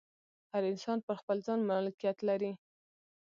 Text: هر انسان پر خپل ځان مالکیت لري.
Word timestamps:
هر 0.53 0.63
انسان 0.71 0.97
پر 1.05 1.15
خپل 1.21 1.37
ځان 1.47 1.59
مالکیت 1.71 2.17
لري. 2.29 2.51